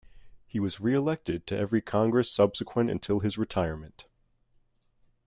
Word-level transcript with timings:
He 0.47 0.59
was 0.59 0.79
re-elected 0.81 1.45
to 1.45 1.55
every 1.55 1.79
Congress 1.79 2.31
subsequent 2.31 2.89
until 2.89 3.19
his 3.19 3.37
retirement. 3.37 4.07